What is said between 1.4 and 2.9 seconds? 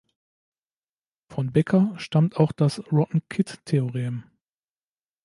Becker stammt auch das